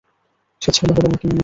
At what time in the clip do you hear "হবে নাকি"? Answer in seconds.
0.91-1.25